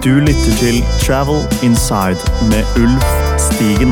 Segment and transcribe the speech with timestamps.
[0.00, 2.16] Du lytter til Travel Inside
[2.48, 3.90] med Ulf Stigen.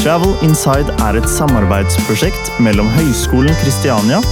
[0.00, 4.22] Travel Inside er et samarbeidsprosjekt mellom Høgskolen Kristiania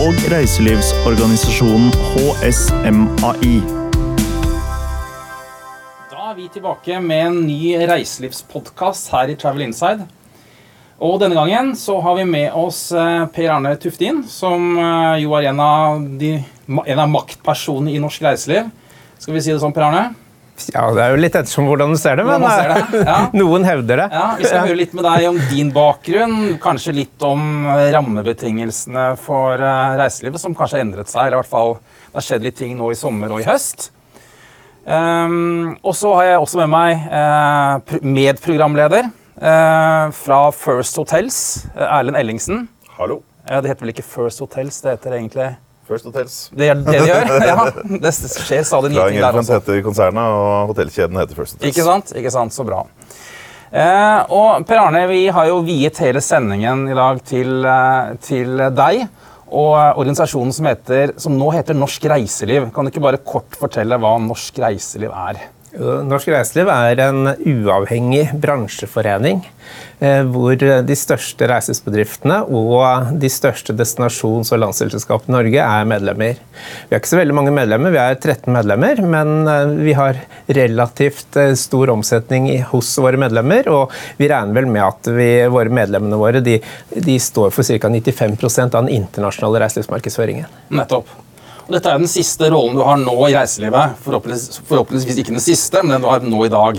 [0.00, 3.52] og reiselivsorganisasjonen HSMAI.
[6.14, 10.08] Da er vi tilbake med en ny reiselivspodkast her i Travel Inside.
[10.96, 15.36] Og denne gangen så har vi med oss eh, Per Arne Tuftin, som eh, jo
[15.36, 16.38] er en av, de,
[16.72, 18.72] en av maktpersonene i norsk reiseliv.
[19.18, 20.06] Skal vi si det sånn, Per Arne?
[20.72, 23.18] Ja, Det er jo litt ettersom hvordan du ser det, men ser det, ja.
[23.40, 24.06] noen hevder det.
[24.14, 29.54] Ja, Vi skal høre litt med deg om din bakgrunn, kanskje litt om rammebetingelsene for
[29.58, 31.28] eh, reiselivet, som kanskje har endret seg.
[31.28, 33.90] eller i hvert fall Det har skjedd litt ting nå i sommer og i høst.
[34.88, 41.40] Um, og så har jeg også med meg uh, medprogramleder uh, fra First Hotels,
[41.76, 42.64] Erlend Ellingsen.
[42.96, 43.20] Hallo.
[43.44, 45.50] Ja, det heter vel ikke First Hotels, det heter egentlig
[45.88, 46.36] First Hotels.
[46.52, 47.30] Det er det de gjør?
[47.48, 47.64] Ja,
[48.04, 49.58] det skjer stadig nye ting der også.
[49.58, 51.70] heter konsernet, og hotellkjeden heter First Hotels.
[51.72, 52.12] Ikke sant?
[52.20, 52.54] Ikke sant?
[52.56, 52.82] Så bra.
[53.68, 58.54] Eh, og Per Arne, vi har jo viet hele sendingen i dag til, eh, til
[58.76, 59.02] deg
[59.48, 62.70] og organisasjonen som, heter, som nå heter Norsk Reiseliv.
[62.74, 65.40] Kan du ikke bare kort fortelle hva Norsk Reiseliv er?
[65.76, 69.42] Norsk Reiseliv er en uavhengig bransjeforening
[70.00, 76.40] eh, hvor de største reisesbedriftene og de største destinasjons- og landsdelselskapene i Norge er medlemmer.
[76.88, 80.22] Vi har ikke så veldig mange medlemmer, vi er 13 medlemmer, men eh, vi har
[80.60, 85.72] relativt eh, stor omsetning hos våre medlemmer, og vi regner vel med at vi, våre
[85.82, 86.58] medlemmene våre de,
[86.96, 87.92] de står for ca.
[87.92, 90.48] 95% av den internasjonale reiselivsmarkedsføringen.
[90.72, 91.27] Nettopp.
[91.68, 93.98] Dette er den siste rollen du har nå i reiselivet.
[94.00, 96.78] Forhåpentligvis, forhåpentligvis ikke den siste, men den du har nå i dag.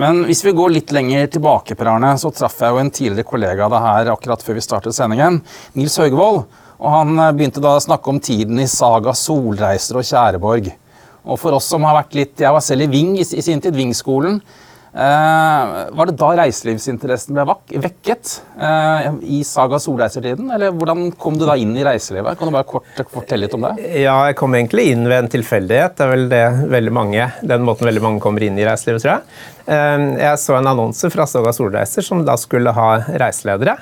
[0.00, 3.28] Men hvis vi går litt lenger tilbake, Per Arne, så traff jeg jo en tidligere
[3.28, 5.42] kollega av deg her akkurat før vi startet sendingen,
[5.76, 6.46] Nils Høgevold.
[6.82, 10.72] Og han eh, begynte da å snakke om tiden i Saga Solreiser og Tjæreborg.
[11.28, 13.76] Og for oss som har vært litt Jeg var selv i Ving i sin tid,
[13.76, 14.40] Vingskolen.
[14.92, 18.32] Eh, var det da reiselivsinteressen ble vekket?
[18.60, 19.06] Eh,
[19.38, 20.50] I Saga Solreiser-tiden?
[20.52, 22.36] Eller hvordan kom du da inn i reiselivet?
[22.36, 23.72] Kan du bare kort fortelle litt om det?
[24.02, 25.96] Ja, jeg kom egentlig inn ved en tilfeldighet.
[25.96, 26.44] Det er vel det
[26.74, 29.48] veldig mange, den måten veldig mange kommer inn i reiselivet, tror jeg.
[29.66, 32.88] Eh, Jeg så en annonse fra Soga Solreiser som da skulle ha
[33.20, 33.76] reiseledere.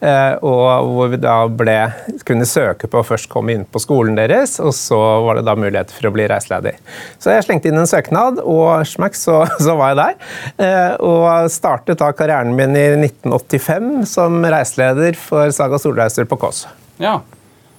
[0.00, 1.92] eh, Og hvor vi da ble,
[2.24, 5.54] kunne søke på å først komme inn på skolen deres, og så var det da
[5.58, 6.76] mulighet for å bli reiseleder.
[7.18, 10.14] Så jeg slengte inn en søknad, og smakk, så, så var jeg der.
[10.58, 16.66] Eh, Og startet da karrieren min i 1985 som reiseleder for Saga Solreiser på Kåss.
[16.98, 17.20] Ja.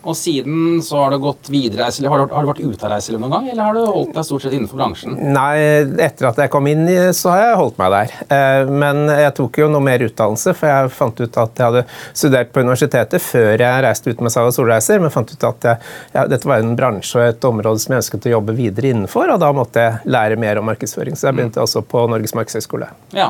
[0.09, 2.93] Og siden så har du gått videre eller Har du, har du vært ute av
[2.95, 5.17] reiselivet noen gang, eller har du holdt deg stort sett innenfor bransjen?
[5.35, 5.57] Nei,
[6.05, 8.13] etter at jeg kom inn, så har jeg holdt meg der.
[8.33, 11.83] Eh, Men jeg tok jo noe mer utdannelse, for jeg fant ut at jeg hadde
[12.23, 15.91] studert på universitetet før jeg reiste ut med Saga Solreiser, men fant ut at jeg,
[16.15, 19.35] ja, dette var en bransje og et område som jeg ønsket å jobbe videre innenfor,
[19.35, 21.19] og da måtte jeg lære mer om markedsføring.
[21.19, 22.89] Så jeg begynte også på Norges markedshøgskole.
[23.17, 23.29] Ja.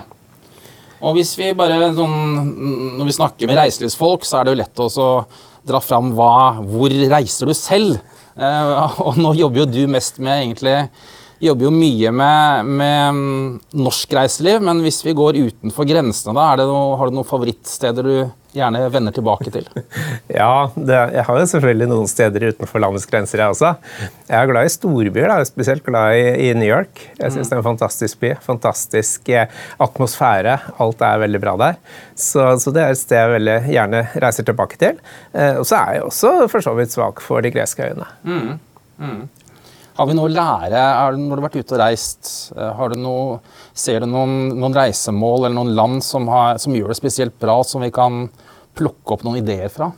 [1.00, 2.16] Og hvis vi bare sånn,
[3.00, 5.08] Når vi snakker med reiselivsfolk, så er det jo lett å så
[5.70, 8.00] dra fram hva, hvor reiser du selv?
[8.40, 10.76] Eh, og nå jobber jo du mest med egentlig
[11.40, 16.66] Jobber jo mye med, med mm, norsk reiseliv, men hvis vi går utenfor grensene, da,
[16.68, 18.18] noe, har du noen favorittsteder du
[18.56, 19.68] gjerne vender tilbake til?
[20.40, 23.72] Ja, det, jeg har jo selvfølgelig noen steder utenfor landets grenser, jeg også.
[24.30, 25.38] Jeg er glad i storbyer, da.
[25.48, 27.02] Spesielt glad i, i New York.
[27.18, 28.32] Jeg syns det er en fantastisk by.
[28.46, 29.50] Fantastisk eh,
[29.82, 30.54] atmosfære.
[30.86, 31.80] Alt er veldig bra der.
[32.14, 35.02] Så, så det er et sted jeg veldig gjerne reiser tilbake til.
[35.34, 38.08] Eh, og så er jeg også for så vidt svak for de greske øyene.
[40.00, 42.30] Har vi noe å lære har når du har vært ute og reist?
[42.56, 43.40] eh, Har du noe,
[43.80, 47.62] ser du noen, noen reisemål eller noen land som, har, som gjør det spesielt bra,
[47.64, 48.28] som vi kan
[48.78, 49.92] plukke opp noen ideer fra?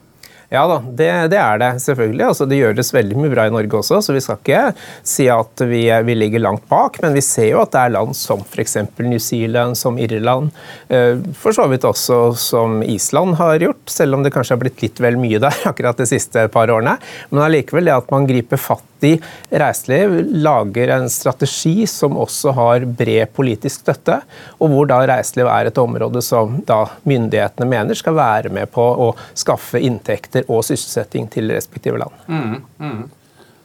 [0.52, 2.24] Ja da, det, det er det selvfølgelig.
[2.28, 4.64] Altså, det gjøres veldig mye bra i Norge også, så vi skal ikke
[5.08, 7.00] si at vi, vi ligger langt bak.
[7.00, 8.76] Men vi ser jo at det er land som f.eks.
[9.00, 10.52] New Zealand, som Irland,
[10.92, 14.84] eh, for så vidt også som Island har gjort, selv om det kanskje har blitt
[14.84, 16.98] litt vel mye der akkurat de siste par årene.
[17.32, 19.14] Men allikevel det at man griper fatt i
[19.62, 24.20] reiseliv, lager en strategi som også har bred politisk støtte,
[24.60, 28.84] og hvor da reiseliv er et område som da myndighetene mener skal være med på
[29.08, 33.12] å skaffe inntekter og sysselsetting til respektive land.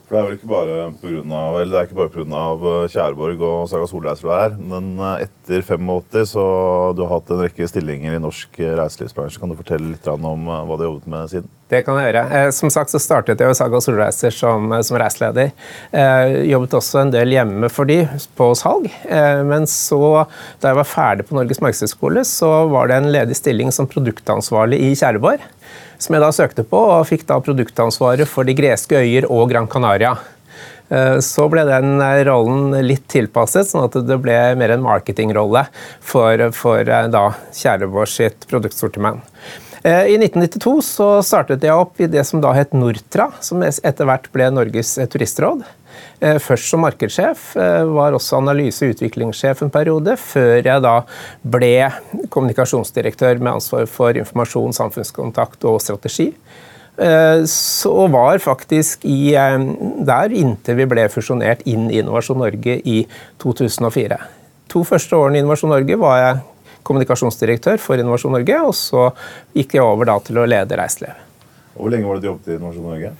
[0.07, 2.43] For det er vel ikke bare av, eller det er pga.
[2.93, 6.45] Kjærborg og Saga Solreiser du er men eh, etter 85 så
[6.95, 9.41] du har hatt en rekke stillinger i norsk eh, reiselivsbransje.
[9.43, 11.51] Kan du fortelle litt om eh, hva du har jobbet med siden?
[11.67, 12.23] Det kan jeg gjøre.
[12.39, 15.51] Eh, Som sagt så startet jeg Saga Solreiser som, som reiseleder.
[15.91, 18.05] Eh, jobbet også en del hjemme for de
[18.39, 18.87] på salg.
[19.11, 20.01] Eh, men så,
[20.63, 24.79] da jeg var ferdig på Norges markedshøgskole, så var det en ledig stilling som produktansvarlig
[24.87, 25.43] i Tjæreborg.
[25.99, 29.69] Som jeg da søkte på, og fikk da produktansvaret for de greske øyer og Gran
[29.71, 30.15] Canaria.
[30.89, 35.67] Eh, så ble den rollen litt tilpasset, sånn at det ble mer en marketingrolle
[36.05, 39.25] for, for da Kjærevår sitt produktsortiment.
[39.87, 44.27] I 1992 så startet jeg opp i det som da het Nortra, som etter hvert
[44.35, 45.63] ble Norges turistråd.
[46.21, 51.03] Eh, først som markedssjef, eh, var også analyse- og utviklingssjef en periode, før jeg da
[51.45, 51.93] ble
[52.31, 56.33] kommunikasjonsdirektør med ansvar for informasjon, samfunnskontakt og strategi.
[56.99, 63.07] Eh, så var faktisk i, der inntil vi ble fusjonert inn i Innovasjon Norge i
[63.39, 64.17] 2004.
[64.69, 66.41] To første årene i Innovasjon Norge var jeg
[66.83, 69.11] kommunikasjonsdirektør for Innovasjon Norge, og så
[69.55, 71.13] gikk jeg over da til å lede reiseliv.
[71.77, 73.13] Hvor lenge var det du jobbet i Innovasjon Norge?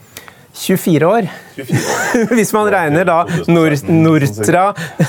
[0.57, 1.27] 24 år.
[1.55, 3.17] 24 Hvis man regner da
[3.49, 4.67] Nortra,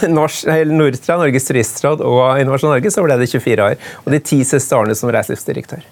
[0.08, 3.78] Nortra, Norges turistråd og Innovasjon Norge, så ble det 24 år.
[4.04, 5.86] Og de ti siste årene som reiselivsdirektør.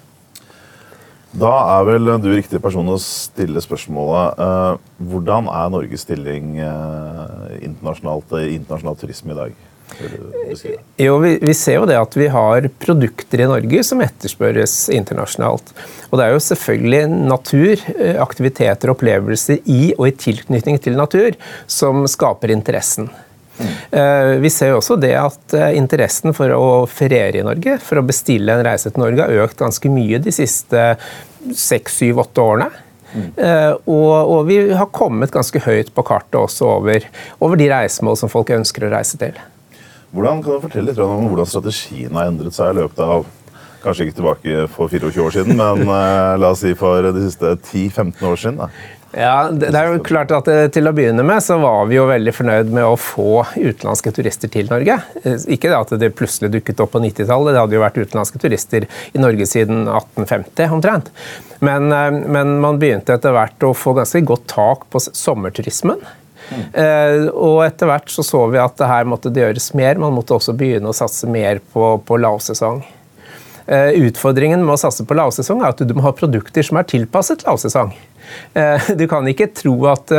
[1.37, 4.39] Da er vel du riktig person å stille spørsmålet.
[4.41, 9.66] Eh, hvordan er Norges stilling eh, internasjonalt, i internasjonal turisme i dag?
[10.97, 15.71] Jo, vi, vi, ser jo det at vi har produkter i Norge som etterspørres internasjonalt.
[16.09, 20.97] Og det er jo selvfølgelig natur, eh, aktiviteter og opplevelser i og i tilknytning til
[20.99, 23.09] natur som skaper interessen.
[23.57, 24.41] Mm.
[24.43, 28.05] Vi ser jo også det at eh, interessen for å feriere i Norge, for å
[28.05, 30.83] bestille en reise til Norge, har økt ganske mye de siste
[31.57, 32.69] seks, syv, åtte årene.
[33.07, 33.29] Mm.
[33.87, 37.05] Og, og, vi har kommet ganske høyt på kartet også over,
[37.41, 39.39] over de reisemål som folk ønsker å reise til.
[40.17, 43.27] Hvordan kan du fortelle litt om hvordan strategien har endret seg i løpet av
[43.77, 47.51] Kanskje ikke tilbake for 24 år siden, men uh, la oss si for de siste
[47.69, 48.57] 10-15 år siden?
[48.57, 48.71] Da.
[49.13, 51.95] Ja, det, det, er jo klart at eh, Til å begynne med så var vi
[51.95, 54.97] jo veldig fornøyd med å få utenlandske turister til Norge.
[55.21, 58.41] Eh, ikke det at det plutselig dukket opp på 90-tallet, det hadde jo vært utenlandske
[58.43, 61.13] turister i Norge siden 1850 omtrent.
[61.63, 61.87] Men,
[62.27, 66.03] men man begynte etter hvert å få ganske godt tak på sommerturismen.
[66.47, 67.29] Mm.
[67.33, 69.99] og etter hvert så, så vi at det her måtte det gjøres mer.
[69.99, 72.85] Man måtte også begynne å satse mer på, på lavsesong.
[73.67, 76.85] Uh, utfordringen med å satse på lavsesong er at du må ha produkter som er
[76.87, 77.89] tilpasset lavsesong.
[78.55, 80.13] Uh, du kan ikke tro at,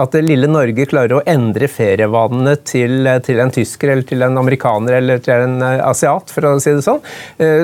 [0.00, 4.98] at lille Norge klarer å endre ferievanene til, til, en tysker eller til en amerikaner
[4.98, 7.00] eller til en asiat, for å si det sånn.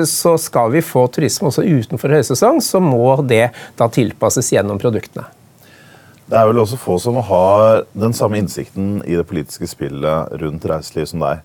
[0.09, 5.27] Så skal vi få turisme også utenfor høysesong, så må det da tilpasses gjennom produktene.
[6.31, 10.67] Det er vel også få som har den samme innsikten i det politiske spillet rundt
[10.71, 11.41] reiseliv som deg.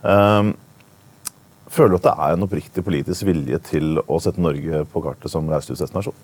[0.00, 0.54] Um,
[1.68, 5.32] føler du at det er en oppriktig politisk vilje til å sette Norge på kartet
[5.32, 6.16] som reiselivsdestinasjon?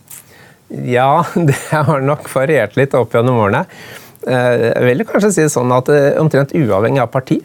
[0.88, 3.66] Ja, det har nok variert litt opp gjennom årene.
[4.26, 7.38] Eh, jeg vil kanskje si det sånn at eh, omtrent uavhengig av parti,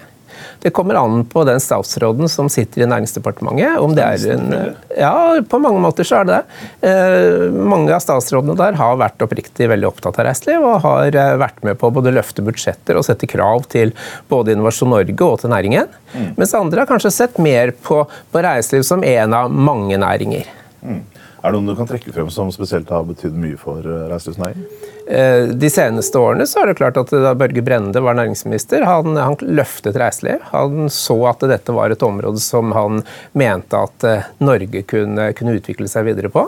[0.61, 3.79] det kommer an på den statsråden som sitter i Næringsdepartementet.
[3.79, 4.55] om det er en...
[4.97, 5.13] Ja,
[5.49, 6.89] på mange måter så er det det.
[6.89, 11.33] Eh, mange av statsrådene der har vært oppriktig veldig opptatt av reiseliv og har eh,
[11.41, 13.93] vært med på å både løfte budsjetter og sette krav til
[14.31, 15.89] både Innovasjon Norge og til næringen.
[16.13, 16.33] Mm.
[16.39, 20.49] Mens andre har kanskje sett mer på, på reiseliv som en av mange næringer.
[20.81, 21.01] Mm.
[21.41, 24.65] Er det noen du kan trekke frem som spesielt har betydd mye for eh, reiselivsnæringen?
[25.11, 29.17] Eh, de seneste årene så er det klart at da Børge Brende var næringsminister, han,
[29.19, 30.39] han, løftet reiseliv.
[30.53, 33.01] Han så at dette var et område som han
[33.35, 36.45] mente at eh, Norge kunne, kunne utvikle seg videre på.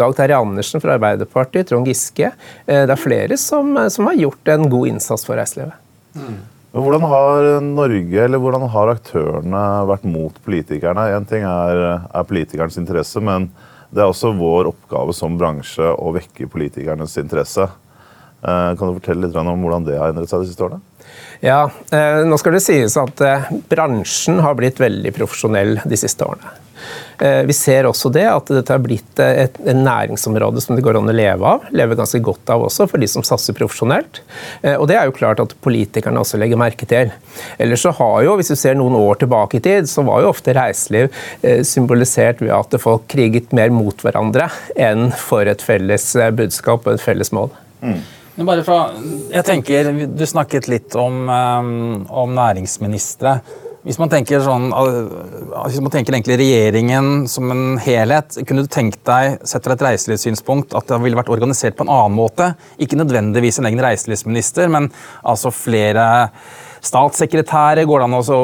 [0.00, 2.32] Dag Terje Andersen fra Arbeiderpartiet, Trond Giske.
[2.66, 5.76] Det er flere som, som har gjort en god innsats for reiselivet.
[6.18, 6.40] Mm.
[6.74, 11.04] Hvordan har Norge, eller hvordan har aktørene vært mot politikerne?
[11.14, 13.46] Én ting er, er politikernes interesse, men
[13.94, 17.68] det er også vår oppgave som bransje å vekke politikernes interesse.
[18.42, 20.80] Eh, kan du fortelle litt om hvordan det har endret seg de siste årene?
[21.44, 26.26] Ja, eh, nå skal det sies at eh, Bransjen har blitt veldig profesjonell de siste
[26.26, 26.56] årene.
[27.20, 31.10] Vi ser også det at dette har blitt et, et næringsområde som det går an
[31.12, 31.66] å leve av.
[31.76, 34.22] Leve ganske godt av også, for de som satser profesjonelt.
[34.64, 37.12] Og det er jo klart at politikerne også legger merke til.
[37.60, 40.30] Ellers så har jo, hvis du ser noen år tilbake i tid, så var jo
[40.32, 41.12] ofte reiseliv
[41.68, 46.08] symbolisert ved at folk kriget mer mot hverandre enn for et felles
[46.40, 47.52] budskap og et felles mål.
[47.84, 48.00] Mm.
[48.36, 48.78] Men fra,
[49.32, 53.40] jeg tenker, Du snakket litt om, om næringsministre.
[53.80, 59.38] Hvis man sånn, hvis man tenker egentlig regjeringen som en helhet, kunne du tenkt deg
[59.48, 62.50] sett fra et reiselivssynspunkt, at det ville vært organisert på en annen måte?
[62.76, 64.90] Ikke nødvendigvis en egen reiselivsminister, men
[65.24, 66.04] altså flere
[66.84, 67.84] statssekretærer?
[67.88, 68.40] Går det an å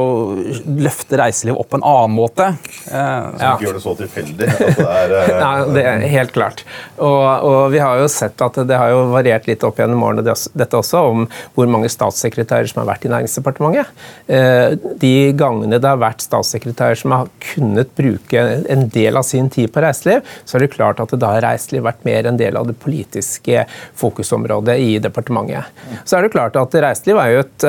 [0.83, 2.49] løfte reiseliv opp på en annen måte?
[2.91, 4.51] Eh, Som ikke gjør det så tilfeldig.
[4.79, 5.15] det er...
[5.21, 6.65] Eh, Nei, det er helt klart.
[6.97, 10.25] Og, og, vi har jo sett at det har jo variert litt opp gjennom årene
[10.27, 11.27] dette også, om
[11.57, 14.05] hvor mange statssekretærer som har vært i Næringsdepartementet.
[14.27, 19.51] Eh, de gangene det har vært statssekretærer som har kunnet bruke en del av sin
[19.53, 22.59] tid på reiseliv, så er det klart at da har reiseliv vært mer en del
[22.59, 23.65] av det politiske
[23.97, 25.73] fokusområdet i departementet.
[26.05, 27.67] Så er det klart at reiseliv er jo et,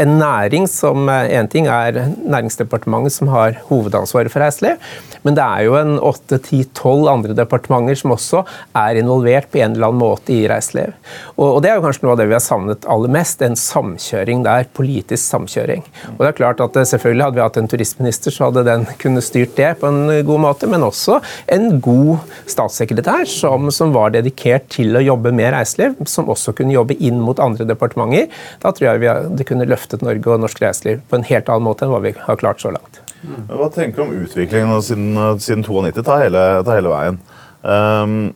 [0.00, 4.80] en næring som En ting er Næringsdepartementet som har hovedansvaret for reiseliv,
[5.24, 8.42] men det er jo en åtte, ti, tolv andre departementer som også
[8.76, 10.92] er involvert på en eller annen måte i reiseliv.
[11.38, 14.44] Og, det er jo kanskje noe av det vi har savnet aller mest, en samkjøring
[14.44, 14.68] der.
[14.76, 15.84] Politisk samkjøring.
[16.14, 18.84] Og det er klart at eh, Selvfølgelig hadde vi hatt en turistminister, så hadde den
[19.00, 21.16] kunne styrt det på en god måte, men også
[21.50, 26.76] en god statssekretær som, som var dedikert til å jobbe med reiseliv, som også kunne
[26.76, 28.28] jobbe inn mot andre departementer.
[28.62, 31.66] Da tror jeg vi hadde kunne løftet Norge og norsk reiseliv på en helt annen
[31.68, 33.02] måte enn hva vi har klart så langt.
[33.48, 36.02] Hva tenker du om utviklingen siden, siden 92?
[36.04, 37.20] Ta hele, ta hele veien.
[37.62, 38.32] Um,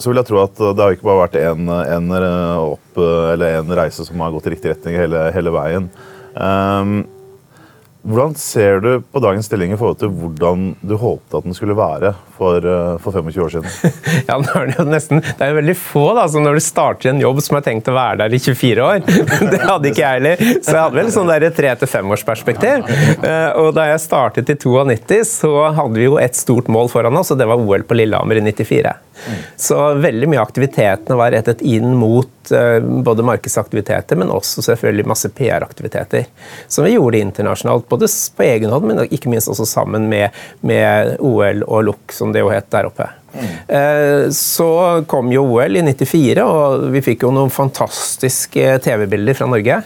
[0.00, 1.68] så vil jeg tro at det har ikke bare vært én
[2.56, 5.90] opp en reise som har gått i riktig retning hele, hele veien.
[6.32, 7.02] Um,
[8.02, 11.76] hvordan ser du på dagens stilling i forhold til hvordan du håpte at den skulle
[11.78, 13.92] være for, eh, for 25 år siden?
[14.28, 16.64] ja, nå er Det jo nesten, det er jo veldig få da, som når du
[16.66, 19.04] starter en jobb som har tenkt å være der i 24 år.
[19.52, 20.42] Det hadde ikke jeg heller.
[20.64, 22.90] Så jeg hadde vel sånn tre- til femårsperspektiv.
[23.22, 27.16] Eh, og da jeg startet i 92, så hadde vi jo et stort mål foran
[27.22, 28.96] oss, og det var OL på Lillehammer i 94.
[29.56, 35.08] Så veldig mye av aktivitetene var rettet inn mot uh, både markedsaktiviteter, men også selvfølgelig
[35.12, 36.28] masse PR-aktiviteter.
[36.66, 41.16] Som vi gjorde internasjonalt, både på egen hånd, men ikke minst også sammen med, med
[41.20, 43.08] OL og LUK, som det jo het der oppe.
[43.32, 44.32] Mm.
[44.36, 44.68] Så
[45.08, 49.78] kom jo OL i 94, og vi fikk jo noen fantastiske TV-bilder fra Norge.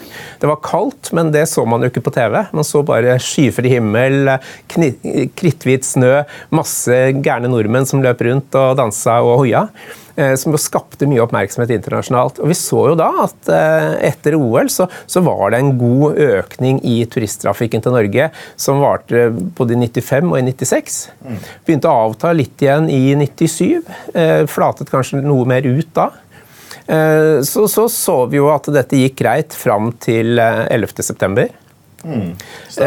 [0.43, 2.41] Det var kaldt, men det så man jo ikke på TV.
[2.57, 4.33] Man så bare skyfri himmel,
[4.71, 6.25] kritthvit snø,
[6.55, 9.69] masse gærne nordmenn som løp rundt og dansa og hoia.
[10.17, 12.39] Eh, som skapte mye oppmerksomhet internasjonalt.
[12.41, 16.17] Og Vi så jo da at eh, etter OL så, så var det en god
[16.25, 19.27] økning i turisttrafikken til Norge, som varte
[19.59, 20.97] både i 95 og i 96.
[21.69, 23.93] Begynte å avta litt igjen i 97.
[24.17, 26.13] Eh, flatet kanskje noe mer ut da.
[26.87, 31.49] Så, så så vi jo at dette gikk greit fram til 11.9.
[32.07, 32.33] Mm.
[32.71, 32.87] Så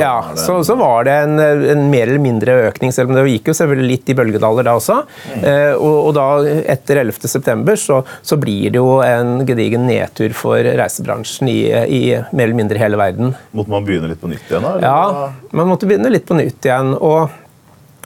[0.00, 3.52] ja, så, så, var det en, en, mer eller mindre økning, selv om det gikk
[3.52, 4.98] jo selvfølgelig litt i bølgedaler da også.
[5.30, 5.46] Mm.
[5.46, 6.26] Eh, og, og, da,
[6.74, 12.02] etter 11.9, så, så blir det jo en gedigen nedtur for reisebransjen i, i,
[12.32, 13.34] mer eller mindre hele verden.
[13.56, 14.66] Måtte man begynne litt på nytt igjen?
[14.66, 14.76] da?
[14.82, 16.94] Ja, man måtte begynne litt på nytt igjen.
[16.96, 17.45] og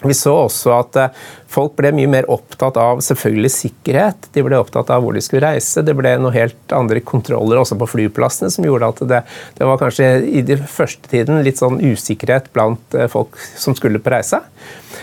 [0.08, 4.30] vi så også at eh, folk ble mye mer opptatt av selvfølgelig sikkerhet.
[4.34, 5.84] De ble opptatt av hvor de skulle reise.
[5.84, 9.22] Det ble noen helt andre kontroller også på flyplassene som gjorde at det,
[9.58, 14.00] det var kanskje i den første tiden litt sånn usikkerhet blant eh, folk som skulle
[14.00, 14.40] på reise.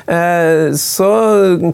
[0.07, 1.11] Eh, så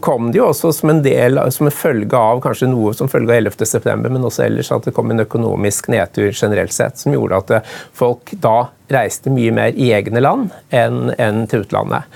[0.02, 3.32] kom det jo også som en del, som en følge av kanskje noe som følge
[3.32, 7.40] av 11.9., men også ellers at det kom en økonomisk nedtur generelt sett, som gjorde
[7.40, 12.10] at folk da reiste mye mer i egne land enn, enn til utlandet.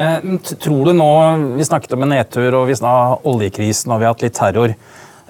[0.00, 0.22] Eh,
[0.56, 1.10] tror du nå,
[1.58, 4.38] Vi snakket om en nedtur, og vi snakket om oljekrisen og vi har hatt litt
[4.38, 4.72] terror.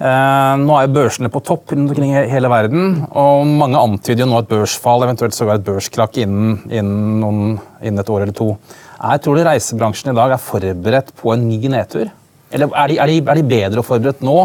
[0.01, 4.39] Eh, nå er børsene på topp rundt omkring hele verden, og mange antyder jo nå
[4.41, 8.55] et børsfall, eventuelt sågar et børskrakk innen, innen, noen, innen, et år eller to.
[9.01, 12.09] Jeg tror du reisebransjen i dag er forberedt på en ny nedtur?
[12.51, 14.37] Eller er de, er de, er de bedre forberedt nå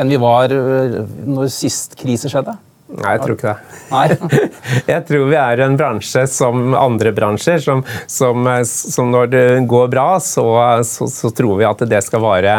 [0.00, 2.54] enn vi var eh, når sist krise skjedde?
[2.90, 4.48] Nei, jeg tror ikke det.
[4.92, 9.92] jeg tror vi er en bransje som andre bransjer, som, som, som når det går
[9.92, 10.46] bra, så,
[10.86, 12.56] så, så tror vi at det skal vare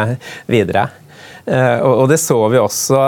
[0.50, 0.88] videre.
[1.44, 2.98] Eh, og det så vi også.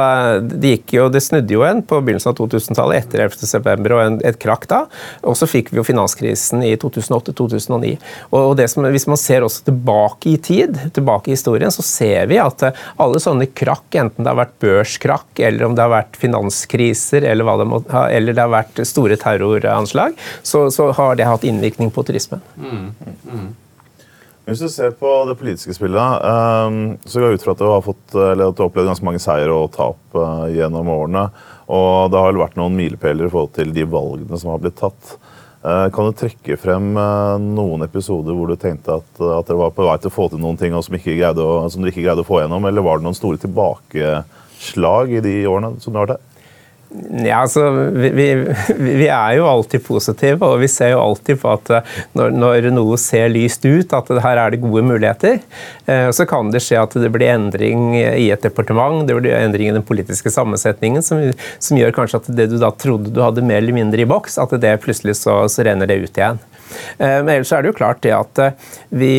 [0.42, 3.92] Det, jo, det snudde jo en på begynnelsen av 2000-tallet, etter 11.9.
[3.94, 4.84] og en, et krakk da.
[5.22, 7.94] Og så fikk vi jo finanskrisen i 2008-2009.
[8.34, 12.40] Og som, Hvis man ser også tilbake i tid, tilbake i historien, så ser vi
[12.42, 16.18] at eh, alle sånne krakk, enten det har vært børskrakk, eller om det har vært
[16.20, 21.46] finanskriser, eller, det, må, eller det har vært store terroranslag, så, så, har det hatt
[21.46, 22.42] innvirkning på turismen.
[22.60, 22.90] Mm.
[23.24, 23.46] Mm.
[24.44, 26.24] Hvis du ser på det politiske spillet,
[26.68, 28.90] um, så går jeg ut fra at du har fått, eller at du har opplevd
[28.90, 31.22] ganske mange seier og tap uh, gjennom årene.
[31.72, 35.14] Og det har vært noen milepæler i forhold til de valgene som har blitt tatt.
[35.64, 39.72] Uh, kan du trekke frem uh, noen episoder hvor du tenkte at, at dere var
[39.72, 42.28] på vei til å få til noen ting som, ikke som dere ikke greide å
[42.28, 46.18] få gjennom, eller var det noen store tilbakeslag i de årene som du har vært
[46.18, 46.33] her?
[47.24, 48.26] Ja, altså, vi, vi,
[48.78, 52.68] vi, er jo alltid positive, og vi ser jo alltid på at eh, når, når,
[52.76, 55.40] noe ser lyst ut, at her er det gode muligheter.
[55.90, 59.72] Eh, så kan det skje at det blir endring i et departement, det blir endring
[59.72, 61.24] i den politiske sammensetningen, som,
[61.58, 64.38] som gjør kanskje at det du da trodde du hadde mer eller mindre i boks,
[64.38, 66.38] at det plutselig så, så renner det ut igjen.
[66.94, 68.44] Eh, men ellers er det jo klart det at
[68.94, 69.16] vi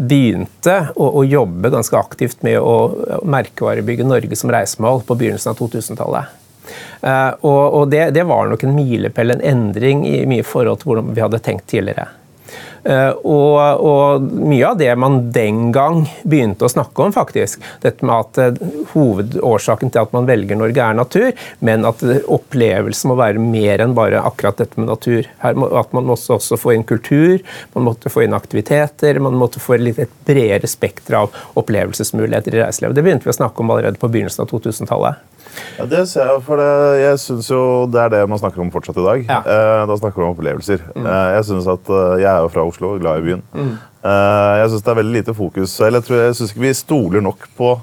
[0.00, 5.60] begynte å, å jobbe ganske aktivt med å merkevarebygge Norge som reisemål på begynnelsen av
[5.60, 6.38] 2000-tallet.
[7.00, 10.92] Eh, og, og det, det, var nok en milepæl, en endring i mye forhold til
[10.92, 12.08] hvordan vi hadde tenkt tidligere.
[12.88, 18.06] Uh, og, og, mye av det man den gang begynte å snakke om, faktisk, dette
[18.06, 21.28] med at uh, hovedårsaken til at man velger Norge, er natur,
[21.64, 25.28] men at opplevelsen må være mer enn bare akkurat dette med natur.
[25.58, 27.42] Må, at man måtte også få inn kultur,
[27.74, 32.62] man måtte få inn aktiviteter, man måtte få litt et bredere spekter av opplevelsesmuligheter i
[32.62, 32.96] reiselivet.
[32.96, 35.26] Det begynte vi å snakke om allerede på begynnelsen av 2000-tallet.
[35.78, 36.70] Ja, Det ser jeg, for det,
[37.02, 39.26] jeg synes jo det er det man snakker om fortsatt i dag.
[39.28, 39.40] Ja.
[39.42, 40.84] Eh, da snakker vi om opplevelser.
[40.94, 41.06] Mm.
[41.06, 43.44] Eh, jeg synes at, eh, jeg er jo fra Oslo, glad i byen.
[43.54, 43.74] Mm.
[43.98, 46.74] Eh, jeg syns det er veldig lite fokus eller jeg, tror, jeg syns ikke vi
[46.78, 47.74] stoler nok på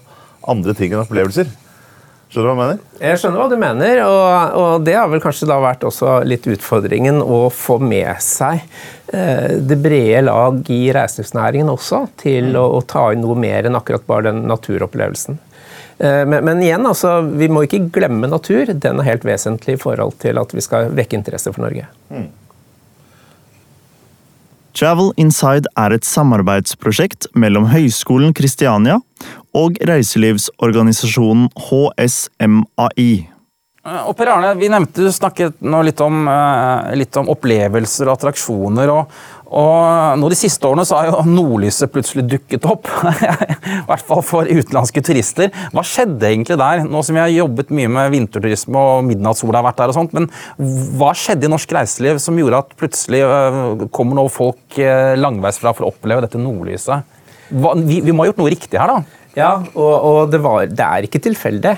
[0.47, 1.49] andre ting enn opplevelser.
[2.35, 2.79] Skjønner du hva jeg mener?
[2.99, 6.47] Jeg skjønner hva du mener, og, og, det har vel kanskje da vært også litt
[6.49, 8.63] utfordringen å få med seg
[9.13, 12.57] eh, det brede lag i reiselivsnæringen også, til mm.
[12.59, 15.37] å, å, ta inn noe mer enn akkurat bare den naturopplevelsen.
[15.97, 18.71] Eh, men, men, igjen, altså, vi må ikke glemme natur.
[18.71, 21.87] Den er helt vesentlig i forhold til at vi skal vekke interesse for Norge.
[22.09, 22.31] Mm.
[24.75, 28.97] Travel Inside er et samarbeidsprosjekt mellom Høgskolen Kristiania
[29.55, 33.34] og reiselivsorganisasjonen HSMAI.
[33.85, 38.09] Eh, og per Arne, vi nevnte, du snakket nå litt om, eh, litt om opplevelser
[38.09, 38.89] og attraksjoner.
[38.89, 42.89] og og nå De siste årene så har jo nordlyset plutselig dukket opp.
[43.05, 45.51] I hvert fall for utenlandske turister.
[45.71, 46.81] Hva skjedde egentlig der?
[46.83, 50.17] Nå som vi har jobbet mye med vinterturisme og midnattssola har vært der og sånt,
[50.17, 50.27] men
[50.97, 54.81] hva skjedde i norsk reiseliv som gjorde at plutselig øh, kommer nå folk
[55.21, 57.05] langveisfra for å oppleve dette nordlyset?
[57.53, 59.21] Vi, vi må ha gjort noe riktig her, da?
[59.37, 61.77] Ja, og, og det, var, det er ikke tilfeldig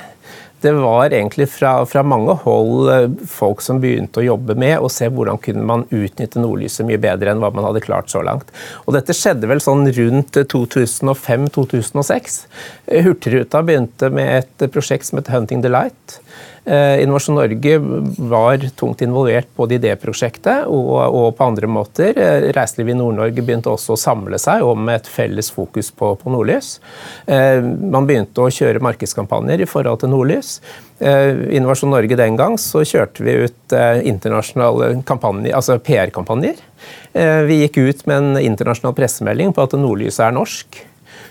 [0.62, 4.90] det var egentlig fra, fra, mange hold eh, folk som begynte å jobbe med å
[4.92, 8.50] se hvordan kunne man utnytte nordlyset mye bedre enn hva man hadde klart så langt.
[8.86, 12.40] Og dette skjedde vel sånn rundt 2005-2006.
[13.06, 17.78] Hurtigruta begynte med et prosjekt som het Hunting the Eh, Innovasjon Norge
[18.18, 22.18] var tungt involvert både i det prosjektet og, og på andre måter.
[22.20, 26.34] Eh, reiselivet i Nord-Norge begynte også å samle seg om et felles fokus på, på
[26.34, 26.74] nordlys.
[27.26, 30.58] Eh, man begynte å kjøre markedskampanjer i forhold til nordlys.
[30.98, 33.74] Innovasjon Norge den gang så kjørte vi ut
[34.10, 34.96] internasjonale
[35.54, 36.58] altså PR-kampanjer.
[37.46, 40.80] Vi gikk ut med en internasjonal pressemelding på at nordlyset er norsk.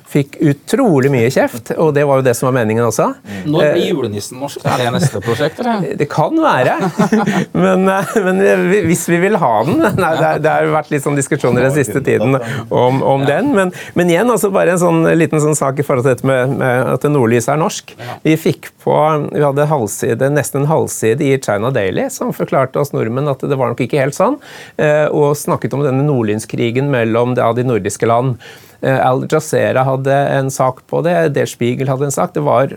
[0.07, 3.09] Fikk utrolig mye kjeft, og det var jo det som var meningen også.
[3.43, 4.63] Når blir eh, julenissen norsk?
[4.63, 5.59] Er det neste prosjekt?
[5.63, 5.83] eller?
[6.01, 6.77] Det kan være.
[7.65, 8.43] men, eh, men,
[8.87, 12.03] hvis vi vil ha den nei, det, det, har vært litt sånn diskusjoner den siste
[12.07, 12.39] tiden
[12.71, 13.51] om, om den.
[13.57, 16.55] Men, men, igjen, altså bare en sånn, liten sånn sak i forhold til dette med,
[16.61, 17.91] med at nordlyset er norsk.
[18.23, 18.95] Vi fikk på,
[19.33, 23.59] vi hadde halvside, nesten en halvside i China Daily som forklarte oss nordmenn at det
[23.59, 24.39] var nok ikke helt sånn,
[24.79, 28.39] eh, og snakket om denne nordlynskrigen mellom de nordiske land.
[28.81, 32.35] Eh, Al Jazeera hadde en sak på det, Der Spiegel hadde en sak.
[32.35, 32.75] Det var,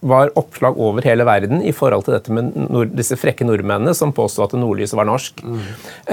[0.00, 4.12] var, oppslag over hele verden i forhold til dette med nord, disse frekke nordmennene som
[4.16, 5.42] påstod at nordlyset var norsk.
[5.44, 5.62] Mm.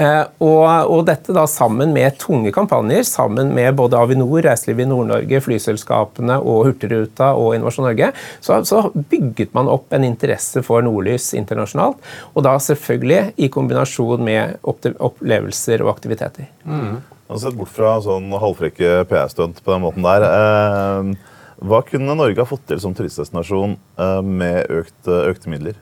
[0.00, 4.90] Eh, og, og, dette da sammen med tunge kampanjer, sammen med både Avinor, Reiselivet i
[4.92, 10.84] Nord-Norge, flyselskapene og Hurtigruta og Innovasjon Norge, så, så, bygget man opp en interesse for
[10.84, 12.00] nordlys internasjonalt.
[12.34, 16.50] Og da selvfølgelig i kombinasjon med opplevelser og aktiviteter.
[16.64, 16.98] Mm.
[17.36, 20.24] Sett bort fra sånn halvfrekke PR-stunt på den måten der.
[20.24, 21.10] Eh,
[21.68, 25.76] hva kunne Norge ha fått til som turistdestinasjon eh, med økt, økte midler?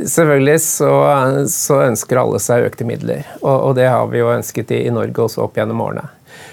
[0.00, 0.90] Selvfølgelig så,
[1.50, 4.92] så, ønsker alle seg økte midler, og, og, det har vi jo ønsket i, i
[4.94, 6.06] Norge også opp gjennom årene.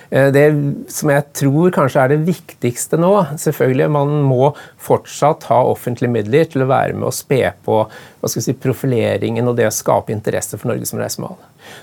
[0.09, 0.45] Eh, det
[0.93, 6.47] som jeg tror kanskje er det viktigste nå selvfølgelig, Man må fortsatt ha offentlige midler
[6.47, 7.83] til å være med å spe på
[8.27, 11.37] si, profileringen og det å skape interesse for Norge som reisemål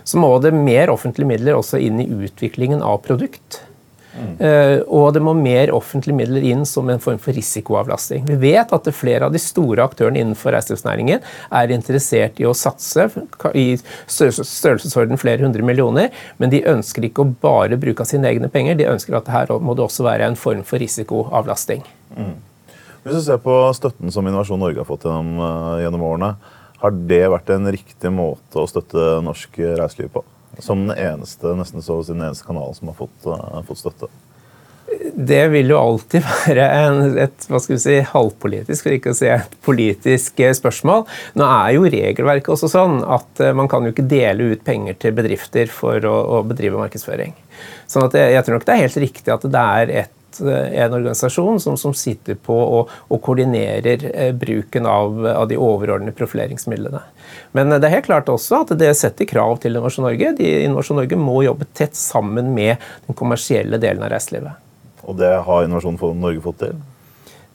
[0.04, 3.60] så må det mer offentlige midler også inn i utviklingen av produkt.
[4.14, 4.36] Mm.
[4.94, 8.26] Og det må mer offentlige midler inn som en form for risikoavlasting.
[8.28, 13.08] Vi vet at flere av de store aktørene innenfor reiselivsnæringen er interessert i å satse
[13.58, 18.50] i størrelsesorden flere hundre millioner, men de ønsker ikke å bare bruke av sine egne
[18.52, 18.78] penger.
[18.78, 21.82] De ønsker at her må det også være en form for risikoavlasting.
[22.14, 22.36] Mm.
[23.04, 26.30] Hvis du ser på støtten som Innovasjon Norge har fått gjennom, uh, gjennom årene,
[26.84, 30.24] har det vært en riktig måte å støtte norsk reiseliv på?
[30.62, 34.10] Som den eneste, nesten så den eneste kanalen som har fått, uh, fått støtte?
[35.14, 39.18] Det vil jo alltid være en, et hva skal vi si, halvpolitisk, for ikke å
[39.18, 41.06] si et politisk eh, spørsmål.
[41.40, 44.98] Nå er jo regelverket også sånn at eh, man kan jo ikke dele ut penger
[45.00, 47.34] til bedrifter for å, å bedrive markedsføring.
[47.90, 50.96] Sånn at jeg, jeg tror nok det er helt riktig at det er et en
[50.96, 57.02] organisasjon som, som sitter på og, og koordinerer eh, bruken av, av, de overordnede profileringsmidlene.
[57.56, 60.34] Men det er helt klart også at det setter krav til Innovasjon Norge.
[60.38, 64.60] De, Innovasjon Norge må jobbe tett sammen med den kommersielle delen av reiselivet.
[65.04, 66.82] Og det har Innovasjon Norge fått til?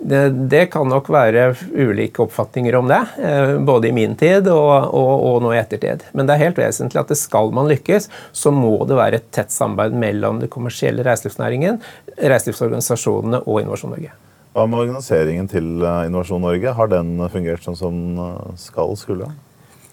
[0.01, 4.93] Det, det, kan nok være ulike oppfatninger om det, eh, både i min tid og,
[4.95, 6.05] og, og, nå i ettertid.
[6.15, 9.27] Men det er helt vesentlig at det skal man lykkes, så må det være et
[9.35, 11.81] tett samarbeid mellom det kommersielle reiselivsnæringen,
[12.15, 14.15] reiselivsorganisasjonene og Innovasjon Norge.
[14.55, 16.77] Hva med organiseringen til eh, Innovasjon Norge?
[16.79, 19.27] Har den fungert sånn som eh, skal skulle?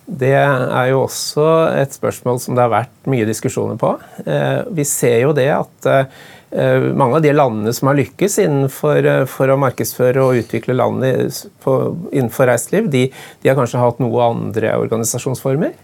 [0.07, 3.88] Det er jo også et spørsmål som det har vært mye diskusjoner på.
[4.71, 6.25] Vi ser jo det at Eh,
[6.97, 11.42] mange av de landene som har lykkes innenfor eh, for å markedsføre og utvikle landet
[11.66, 13.09] innenfor reiseliv, de,
[13.42, 15.75] de, har kanskje hatt noe andre organisasjonsformer.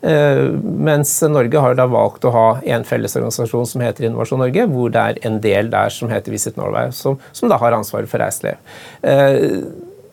[0.00, 4.94] Eh, mens Norge har da valgt å ha en fellesorganisasjon som heter Innovasjon Norge, hvor
[4.94, 8.22] det er en del der som heter Visit Norway, som, som da har ansvaret for
[8.22, 8.60] reiseliv.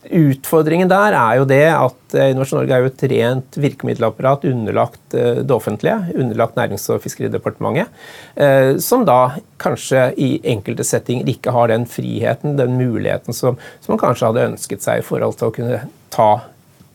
[0.08, 5.16] Utfordringen der er jo det at eh, Innovasjon Norge er jo et rent virkemiddelapparat underlagt
[5.18, 7.92] eh, det offentlige, underlagt Nærings- og fiskeridepartementet,
[8.36, 13.96] eh, som da kanskje i enkelte settinger ikke har den friheten, den muligheten som, som
[13.96, 15.82] man kanskje hadde ønsket seg i forhold til å kunne
[16.14, 16.30] ta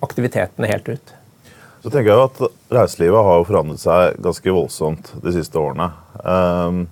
[0.02, 1.14] aktivitetene helt ut.
[1.82, 5.90] Så tenker jeg at Reiselivet har jo forandret seg ganske voldsomt de siste årene.
[6.22, 6.84] Um,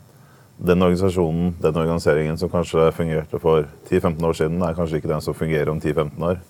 [0.61, 5.25] den organisasjonen, den organiseringen som kanskje fungerte for 10-15 år siden, er kanskje ikke den
[5.25, 6.43] som fungerer om 10-15 år.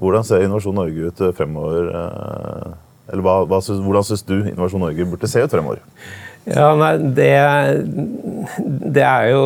[0.00, 1.88] Hvordan ser Innovasjon Norge ut fremover?
[1.94, 2.74] Eh,
[3.12, 5.80] eller hva, hva, hvordan syns du Innovasjon Norge burde se ut fremover?
[6.44, 7.30] Ja, nei, det,
[8.92, 9.44] det, er jo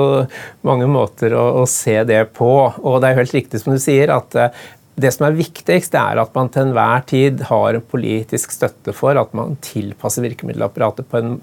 [0.67, 2.51] mange måter å, å, se det på.
[2.83, 4.65] Og det er helt riktig som du sier, at eh,
[4.99, 9.19] det som er viktigst, er at man til enhver tid har en politisk støtte for
[9.21, 11.37] at man tilpasser virkemiddelapparatet på en,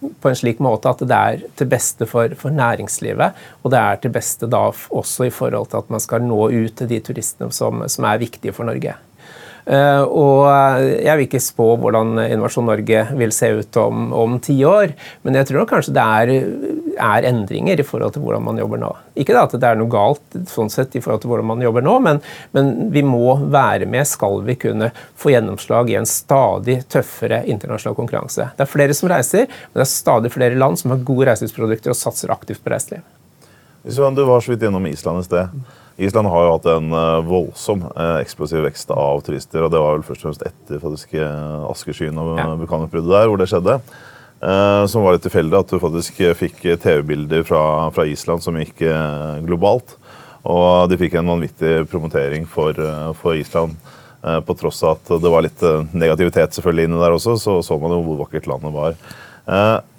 [0.00, 4.00] på en slik måte at det er til beste for, for, næringslivet, og det er
[4.02, 7.52] til beste da også i forhold til at man skal nå ut til de turistene
[7.52, 8.96] som, som er viktige for Norge.
[9.66, 10.46] Uh, og
[11.02, 14.94] jeg vil ikke spå hvordan Innovasjon Norge vil se ut om, om ti år,
[15.26, 16.34] men jeg tror kanskje det er
[16.96, 18.90] er endringer i forhold til hvordan man jobber nå.
[19.20, 21.96] Ikke at det er noe galt sånn sett i forhold til hvordan man jobber nå,
[22.04, 22.20] men,
[22.56, 27.96] men, vi må være med skal vi kunne få gjennomslag i en stadig tøffere internasjonal
[27.98, 28.50] konkurranse.
[28.56, 31.92] Det er flere som reiser, men det er stadig flere land som har gode reiselivsprodukter
[31.92, 33.04] og satser aktivt på reiseliv.
[33.86, 35.58] Du var så vidt gjennom Island i sted.
[35.96, 39.64] Island har jo hatt en eh, voldsom eh, eksplosiv vekst av turister.
[39.64, 42.50] og Det var vel først og fremst etter faktisk eh, askeskyen og ja.
[42.60, 43.80] vulkanutbruddet der hvor det skjedde.
[44.36, 48.82] Som var litt tilfeldig at du faktisk fikk TV-bilder fra, fra, Island som gikk
[49.48, 49.94] globalt.
[50.44, 52.76] Og de fikk en vanvittig promotering for,
[53.16, 53.72] for Island.
[54.20, 55.64] på tross av at det var litt
[55.96, 59.00] negativitet selvfølgelig inne der også, så så man jo hvor vakkert landet var.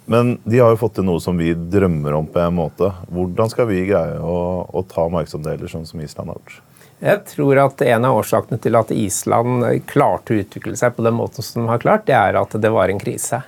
[0.08, 2.88] Men de har jo fått til noe som vi drømmer om på en måte.
[3.12, 6.62] Hvordan skal vi greie å, å ta markedsandeler sånn som Island har gjort?
[6.98, 11.14] Jeg tror at En av årsakene til at Island klarte å utvikle seg på den
[11.14, 13.42] måten som de har klart, det er at det var en krise.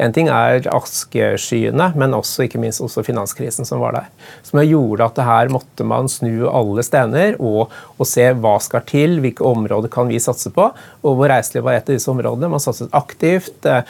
[0.00, 4.06] En ting er askeskyene, men også ikke minst også finanskrisen som var der.
[4.46, 8.84] Som gjorde at det her måtte man snu alle stener og, og, se hva skal
[8.88, 10.70] til, hvilke områder kan vi satse på.
[11.04, 12.50] Og hvor reiseliv var et av disse områdene.
[12.52, 13.60] Man satset aktivt.
[13.68, 13.84] Eh,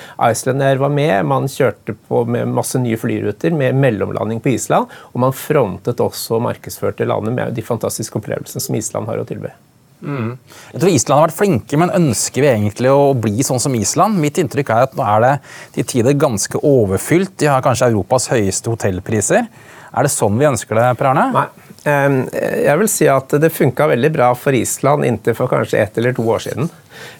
[0.80, 1.14] var med.
[1.30, 4.90] Man kjørte på med masse nye flyruter med mellomlanding på Island.
[5.14, 9.28] Og man frontet også og markedsførte landet med de fantastiske opplevelsene som Island har å
[9.28, 9.54] tilby.
[10.00, 10.36] Mm.
[10.72, 14.20] Jeg tror Island har vært flinke, men ønsker vi egentlig å bli sånn som Island?
[14.22, 15.34] Mitt inntrykk er at nå er det
[15.76, 17.36] til tider ganske overfylt.
[17.40, 19.50] De har kanskje Europas høyeste hotellpriser.
[19.90, 21.30] Er det sånn vi ønsker det, Per Arne?
[21.34, 21.48] Nei.
[21.80, 26.12] Jeg vil si at det funka veldig bra for Island inntil for kanskje ett eller
[26.12, 26.68] to år siden.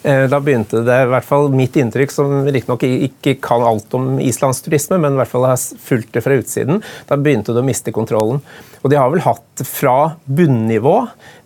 [0.02, 4.18] Eh, da begynte det, i hvert fall mitt inntrykk, som riktignok ikke kan alt om
[4.20, 7.94] islandsturisme, men i hvert fall har fulgt det fra utsiden, da begynte det å miste
[7.96, 8.42] kontrollen.
[8.80, 10.94] Og de har vel hatt fra bunnivå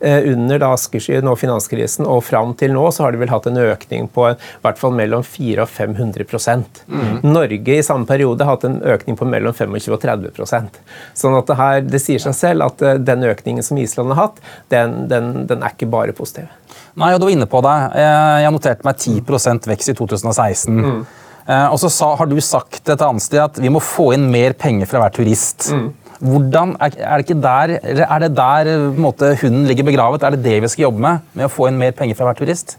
[0.01, 3.49] eh, under da askeskyen og finanskrisen og fram til nå, så har de vel hatt
[3.51, 6.27] en økning på i hvert fall mellom 400 og 500
[6.87, 7.16] mm.
[7.27, 10.70] Norge i samme periode har hatt en økning på mellom 25 og 30
[11.14, 14.29] Sånn at det, her, det sier seg selv at eh, den økningen som Island har
[14.29, 14.38] hatt,
[14.70, 16.47] den, den, den er ikke bare positiv.
[16.94, 17.75] Nei, og du var inne på det.
[17.99, 20.70] Eh, jeg noterte meg 10% vekst i 2016.
[20.85, 21.05] Mm.
[21.44, 24.55] Og så sa, har du sagt et annet sted at vi må få inn mer
[24.57, 25.66] penger fra hver turist.
[25.75, 25.90] Mm.
[26.24, 27.74] Hvordan, er, er, det ikke der,
[28.06, 30.24] er det der måte, hunden ligger begravet?
[30.24, 31.28] Er det det vi skal jobbe med?
[31.37, 32.78] Med å få inn mer penger fra hver turist?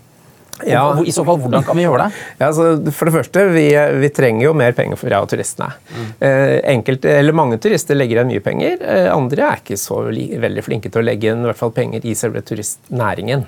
[0.64, 1.04] Ja.
[1.04, 2.22] I så fall, hvordan kan vi gjøre det?
[2.40, 3.66] Ja, altså, for det første, vi,
[4.00, 5.74] vi, trenger jo mer penger fra turistene.
[5.92, 6.08] Mm.
[6.28, 8.80] Eh, enkelt, eller Mange turister legger igjen mye penger.
[8.80, 12.08] Eh, andre er ikke så veldig flinke til å legge igjen i hvert fall penger
[12.08, 13.44] i selve turistnæringen.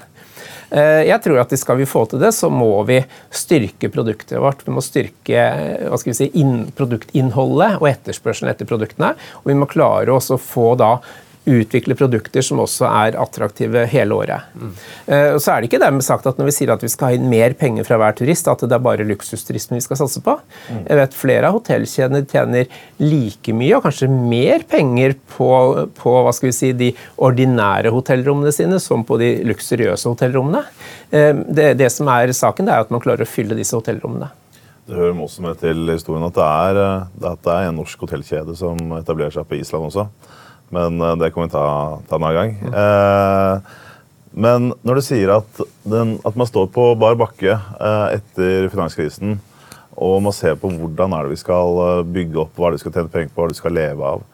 [0.69, 2.99] Eh, jeg tror at Skal vi få til det, så må vi
[3.31, 4.65] styrke produktet vårt.
[4.65, 5.45] Vi må styrke
[5.87, 9.13] hva skal vi si, inn, produktinnholdet og etterspørselen etter produktene.
[9.43, 10.97] Og vi må klare å få da
[11.47, 14.47] utvikle produkter som også er attraktive hele året.
[14.55, 14.71] Mm.
[15.07, 17.17] Uh, så er det ikke dermed sagt at når vi sier at vi skal ha
[17.17, 20.37] inn mer penger fra hver turist, at det er bare luksusturisme vi skal satse på.
[20.69, 20.81] Mm.
[20.83, 22.67] Jeg vet Flere av hotellkjedene tjener
[23.01, 25.49] like mye, og kanskje mer penger på,
[25.97, 26.91] på hva skal vi si, de
[27.25, 30.65] ordinære hotellrommene sine som på de luksuriøse hotellrommene.
[31.13, 34.29] Uh, det, det som er saken, det er at man klarer å fylle disse hotellrommene.
[34.87, 38.05] Det hører også med til historien at det er, eh, at det er en norsk
[38.05, 40.05] hotellkjede som etablerer seg på Island også.
[40.73, 41.65] Men eh, det kan vi ta,
[42.09, 42.55] ta en annen gang.
[42.61, 42.73] Mm.
[42.83, 43.83] Eh,
[44.37, 49.39] men når du sier at, den, at, man står på bar bakke eh, etter finanskrisen,
[49.97, 52.81] og man ser på hvordan er det vi skal eh, bygge opp, hva er det
[52.81, 54.25] vi skal tjene penger på, hva er det vi skal leve av,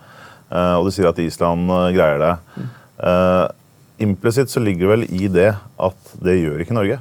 [0.49, 2.71] eh, og du sier at Island eh, greier det mm.
[4.03, 6.97] Implisitt så ligger det vel i det at det gjør ikke Norge.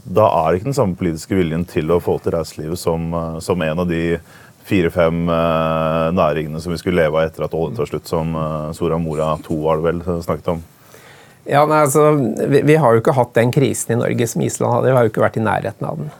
[0.00, 3.10] Da er det ikke den samme politiske viljen til å få til reiselivet som,
[3.44, 4.16] som en av de
[4.68, 8.70] fire-fem uh, næringene som vi skulle leve av etter at oljen tar slutt, som uh,
[8.80, 10.62] Mora Moria 2 var det vel snakket om?
[11.48, 12.10] Ja, nei, altså,
[12.50, 14.90] vi, vi, har jo ikke hatt den krisen i Norge som Island hadde.
[14.90, 16.10] Vi har jo ikke vært i nærheten av den.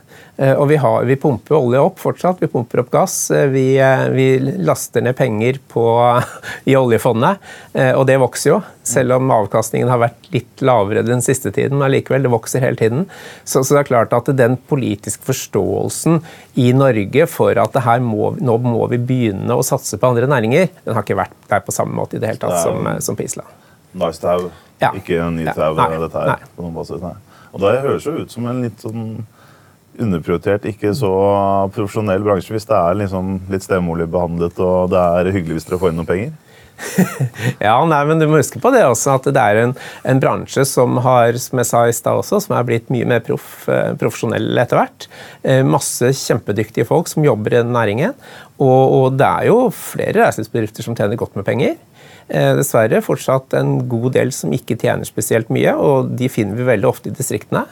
[0.41, 2.41] Uh, og vi, har, vi, pumper olje opp fortsatt.
[2.41, 3.17] Vi pumper opp gass.
[3.53, 3.65] Vi,
[4.15, 4.27] vi
[4.65, 5.85] laster ned penger på,
[6.71, 7.43] i oljefondet,
[7.97, 8.61] og det vokser jo.
[8.87, 11.79] Selv om avkastningen har vært litt lavere den siste tiden.
[11.81, 13.05] Men likevel, det vokser hele tiden.
[13.45, 16.23] Så, så, det er klart at den politiske forståelsen
[16.61, 20.97] i Norge for at må, nå må vi begynne å satse på andre næringer, den
[20.97, 23.49] har ikke vært der på samme måte i det hele tatt som, som på Island.
[23.93, 24.93] Nice to have, ja.
[24.95, 25.99] ikke need to have, ja.
[26.01, 26.47] dette her.
[26.57, 26.99] Nei.
[27.03, 27.15] Nei.
[27.51, 29.05] Og det høres jo ut som en litt sånn
[29.99, 31.11] underprioritert, ikke så
[31.75, 35.93] profesjonell bransje hvis det er liksom litt behandlet og det er hyggelig hvis dere får
[35.93, 36.39] inn noen penger?
[37.61, 39.75] ja, nei, men du må huske på det også, at det er en,
[40.09, 43.23] en bransje som har, som jeg sa i sted også, som er blitt mye mer
[43.25, 45.09] proff, eh, profesjonell etter hvert.
[45.43, 48.17] Eh, masse kjempedyktige folk som jobber i næringen.
[48.61, 51.77] Og, og det er jo flere reiselivsbedrifter som tjener godt med penger.
[52.31, 56.69] Eh, dessverre fortsatt en god del som ikke tjener spesielt mye, og de finner vi
[56.69, 57.67] veldig ofte i distriktene.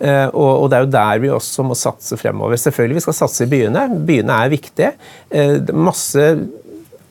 [0.00, 2.56] Uh, og, Det er jo der vi også må satse fremover.
[2.60, 3.86] Selvfølgelig vi skal satse i byene.
[4.08, 4.94] Byene er viktige.
[5.34, 6.24] Uh, masse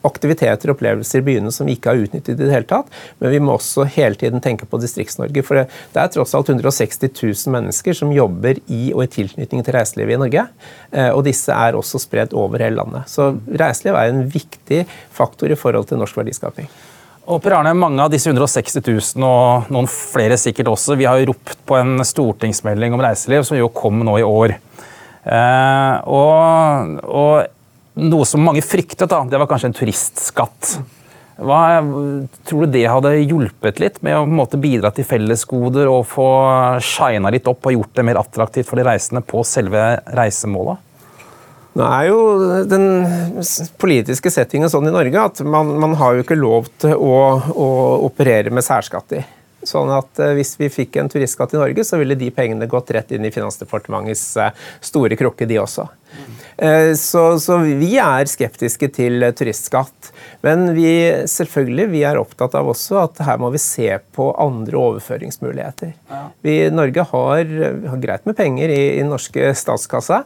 [0.06, 2.88] aktiviteter og opplevelser i byene som vi ikke har utnyttet i det hele tatt.
[3.20, 5.44] Men vi må også hele tiden tenke på Distrikts-Norge.
[5.46, 9.64] For det, det, er tross alt 160 000 mennesker som jobber i og i tilknytning
[9.66, 10.46] til reiselivet i Norge.
[10.92, 13.10] Eh, og disse er også spredt over hele landet.
[13.12, 16.70] Så reiseliv er en viktig faktor i forhold til norsk verdiskaping.
[17.28, 21.20] Og per Arne, Mange av disse 160 000, og noen flere sikkert også, vi har
[21.20, 24.56] jo ropt på en stortingsmelding om reiseliv som jo kom nå i år.
[25.20, 30.72] Eh, og, og noe som mange fryktet, da, det var kanskje en turistskatt.
[31.40, 31.80] Hva,
[32.44, 36.28] tror du det hadde hjulpet litt med å måte, bidra til fellesgoder og få
[36.84, 39.84] shina litt opp og gjort det mer attraktivt for de reisende på selve
[40.16, 40.82] reisemålet?
[41.78, 42.20] Nå er jo
[42.66, 42.86] den
[43.78, 47.68] politiske settingen sånn i Norge at man, man har jo ikke lov til å, å
[48.08, 49.22] operere med særskatter.
[49.66, 52.90] Sånn at eh, Hvis vi fikk en turistskatt i Norge, så ville de pengene gått
[52.96, 54.54] rett inn i Finansdepartementets eh,
[54.84, 55.86] store krukke, de også.
[56.60, 60.10] Eh, så, så, vi er skeptiske til turistskatt.
[60.44, 60.90] Men vi,
[61.28, 65.94] selvfølgelig, vi er opptatt av også at her må vi se på andre overføringsmuligheter.
[66.44, 67.54] Vi Norge har,
[67.88, 70.22] har, greit med penger i, i norske statskassa,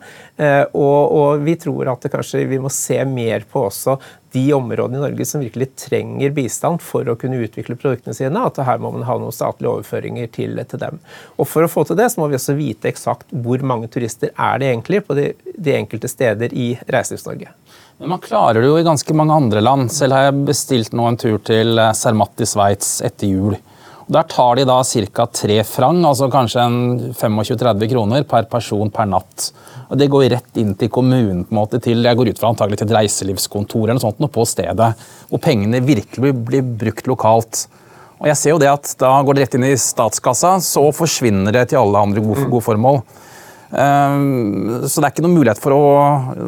[0.71, 3.97] og, og, vi tror at kanskje vi må se mer på også
[4.35, 8.59] de områdene i Norge som virkelig trenger bistand for å kunne utvikle produktene sine, at
[8.67, 11.01] her må man ha noen statlige overføringer til, til dem.
[11.39, 14.35] Og For å få til det, så må vi også vite eksakt hvor mange turister
[14.35, 17.55] er det egentlig på de, de enkelte steder i Reiselivs-Norge.
[17.99, 19.93] Men Man klarer det jo i ganske mange andre land.
[19.95, 23.55] Selv har jeg bestilt nå en tur til Cermat i Sveits etter jul.
[24.05, 25.27] Og Der tar de da ca.
[25.27, 26.67] tre franc, altså kanskje
[27.17, 29.53] 25-30 kroner per person per natt.
[29.95, 32.51] Og Det går rett inn til kommunen, på en måte, til jeg går ut fra
[32.51, 34.89] antagelig til et reiselivskontor eller noe sånt, på stedet,
[35.31, 37.61] hvor pengene virkelig blir brukt lokalt.
[38.19, 41.55] Og jeg ser jo det at Da går det rett inn i statskassa, så forsvinner
[41.55, 43.05] det til alle andre gode, gode formål.
[43.75, 45.87] Um, så det er ikke noen mulighet for å,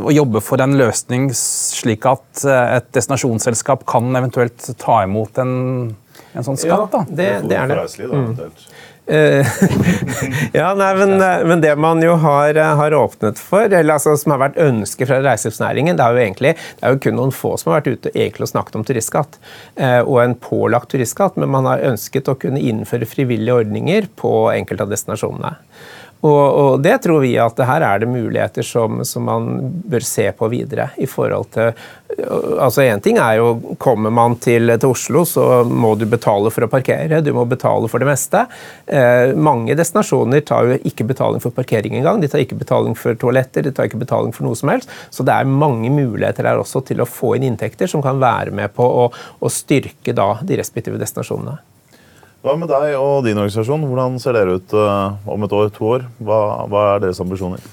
[0.07, 5.57] å, jobbe for en løsning slik at eh, et destinasjonsselskap kan eventuelt ta imot en
[6.37, 6.91] en sånn skatt.
[6.93, 7.03] da.
[7.07, 8.49] Ja, det, det er det.
[9.07, 9.47] Eh,
[10.53, 14.17] ja, nei, men, eh, men, det man jo har, eh, har åpnet for, eller altså,
[14.19, 17.35] som har vært ønsket fra reiselivsnæringen, det er jo egentlig det er jo kun noen
[17.35, 19.39] få som har vært ute egentlig og snakket om turistskatt,
[20.07, 24.87] og en pålagt turistskatt, men man har ønsket å kunne innføre frivillige ordninger på enkelte
[24.87, 25.55] av destinasjonene.
[26.25, 30.31] Og, og, det tror vi at her er det muligheter som, som, man bør se
[30.33, 30.91] på videre.
[30.97, 31.73] i forhold til
[32.63, 36.67] altså Én ting er jo kommer man til, til, Oslo, så må du betale for
[36.67, 37.21] å parkere.
[37.21, 38.47] Du må betale for det meste.
[38.87, 42.23] Eh, mange destinasjoner tar jo ikke betaling for parkering engang.
[42.23, 44.93] De tar ikke betaling for toaletter, de tar ikke betaling for noe som helst.
[45.11, 48.55] Så det er mange muligheter her også til å få inn inntekter som kan være
[48.55, 51.59] med på å, å styrke da, de respektive destinasjonene.
[52.47, 53.83] Hva med deg og din organisasjon?
[53.91, 56.05] Hvordan ser dere ut uh, om et år, to år?
[56.23, 56.39] Hva,
[56.71, 57.65] hva er deres ambisjoner?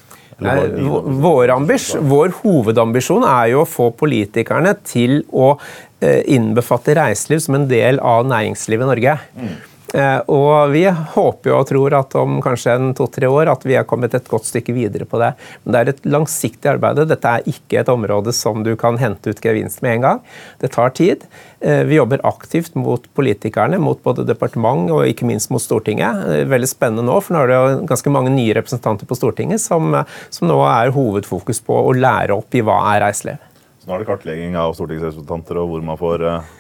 [0.42, 7.60] Vår, ambis vår, hovedambisjon er jo å få politikerne til å uh, innbefatte reiseliv som
[7.60, 9.16] en del av næringslivet i Norge.
[9.38, 9.54] Mm.
[9.94, 13.86] Uh, og vi håper og tror at om kanskje en to-tre år at vi har
[13.86, 15.34] kommet et godt stykke videre på det.
[15.64, 17.04] Men det er et langsiktig arbeid.
[17.10, 20.24] Dette er ikke et område som du kan hente ut gevinst med en gang.
[20.64, 21.28] Det tar tid.
[21.62, 26.26] Eh, vi jobber aktivt mot politikerne, mot både departement og ikke minst mot Stortinget.
[26.50, 29.94] Veldig spennende nå, for nå er det jo ganske mange nye representanter på Stortinget som,
[30.34, 33.50] som nå er hovedfokus på å lære opp i hva er reiseliv.
[33.84, 36.52] Så nå er det kartlegging av stortingsrepresentanter og hvor man får eh,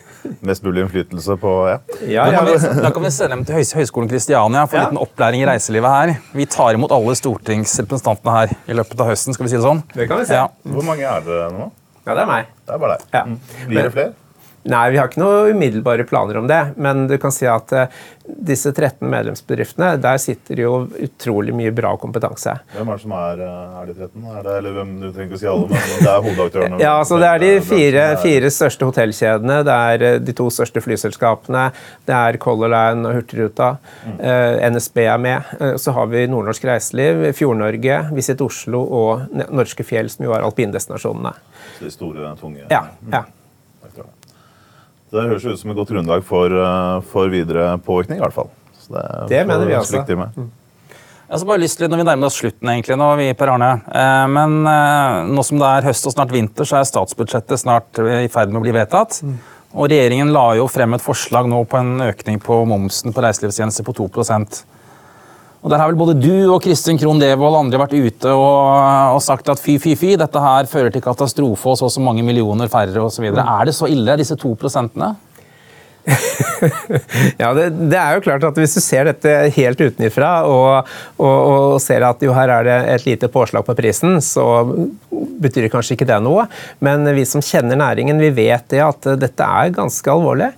[0.45, 1.77] mest mulig innflytelse på ja.
[2.07, 2.31] Ja, ja.
[2.31, 5.43] Da, kan vi, da kan vi sende dem til Høgskolen Kristiania for en liten opplæring
[5.43, 6.13] i reiselivet her.
[6.33, 9.36] Vi tar imot alle stortingsrepresentantene her i løpet av høsten.
[9.36, 9.83] skal vi si det sånn.
[9.93, 10.41] Det kan vi se.
[10.73, 11.69] Hvor mange er det nå?
[12.03, 12.51] Ja, Det er meg.
[12.67, 13.15] Det er bare deg.
[13.33, 13.39] Mm.
[13.69, 14.13] Blir det flere?
[14.63, 16.62] Nei, vi har ikke noen umiddelbare planer om det.
[16.80, 20.71] Men du kan si at uh, disse 13 medlemsbedriftene, der sitter jo
[21.04, 22.54] utrolig mye bra kompetanse.
[22.71, 24.23] Hvem er det som er, eh, er de 13?
[24.23, 26.80] Er det, eller hvem, du trenger ikke å si alle, men det er hovedaktørene?
[26.86, 30.86] ja, altså Det er de fire, fire, største hotellkjedene, det er eh, de to største
[30.86, 31.65] flyselskapene,
[32.08, 33.73] det er Color Line og Hurtigruta.
[34.08, 34.17] Mm.
[34.73, 35.54] NSB er med.
[35.82, 41.36] Så har vi Nordnorsk Reiseliv, Fjord-Norge, Visit Oslo og Norske Fjell, som jo er alpindestinasjonene.
[41.78, 42.67] Så de store, tunge?
[42.71, 42.86] Ja.
[43.12, 43.26] ja.
[45.13, 48.17] Det høres ut som et godt grunnlag for, eh, for videre påvirkning.
[48.17, 48.49] i hvert fall.
[48.89, 50.02] det, det mener vi også.
[50.10, 50.49] Mm.
[51.30, 53.71] Jeg har bare lyst til, når Vi nærmer oss slutten, egentlig, nå, vi Per Arne.
[53.93, 58.02] Eh, men eh, nå som det er høst og snart vinter, så er statsbudsjettet snart
[58.02, 59.21] i ferd med å bli vedtatt.
[59.23, 59.38] Mm.
[59.73, 63.86] Og Regjeringen la jo frem et forslag nå på en økning på momsen på reiselivstjenester
[63.86, 64.10] på 2
[65.63, 68.56] og Der har vel både du og Kristin Krohn Devold og andre vært ute og,
[69.15, 72.04] og, sagt at fy, fy, fy, dette her fører til katastrofe og så og så
[72.04, 73.30] mange millioner færre osv.
[73.32, 73.39] Mm.
[73.43, 75.13] Er det så ille, disse to prosentene?
[77.39, 81.30] ja, det, det, er jo klart at Hvis du ser dette helt utenfra og, og,
[81.32, 84.65] og, ser at jo her er det et lite påslag på prisen, så
[85.43, 86.49] betyr kanskje ikke det noe.
[86.84, 90.52] Men vi som kjenner næringen, vi vet det at dette er ganske alvorlig.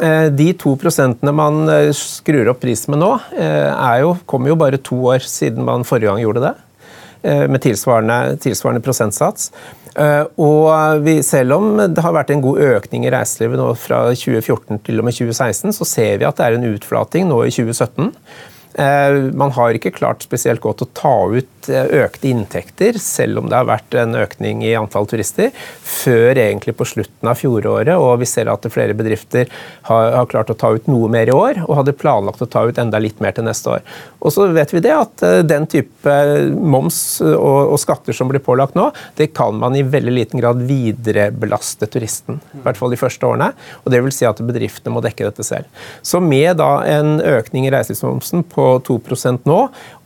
[0.00, 4.58] Eh, de to prosentene man eh, skrur opp prisen med nå, eh, jo, kommer jo
[4.60, 6.58] bare to år siden man forrige gang gjorde det.
[7.22, 9.52] Med tilsvarende, tilsvarende prosentsats.
[10.42, 14.80] Og vi, selv om det har vært en god økning i reiselivet nå fra 2014
[14.82, 18.10] til og med 2016, så ser vi at det er en utflating nå i 2017.
[18.78, 23.54] Man har ikke klart spesielt godt å ta ut Eh, økte inntekter, selv om det
[23.54, 25.52] har vært en økning i antall turister,
[25.86, 27.94] før egentlig på slutten av fjoråret.
[27.94, 29.50] Og vi ser at flere bedrifter
[29.86, 32.64] har, har, klart å ta ut noe mer i år, og hadde planlagt å ta
[32.66, 33.84] ut enda litt mer til neste år.
[34.22, 36.16] Og så vet vi det at eh, den type
[36.56, 38.88] moms og, og skatter som blir pålagt nå,
[39.20, 42.40] det kan man i veldig liten grad viderebelaste turisten.
[42.58, 43.52] I hvert fall de første årene.
[43.84, 45.70] Og det vil si at bedriftene må dekke dette selv.
[46.02, 49.58] Så med da en økning i reiselivsmomsen på 2% nå,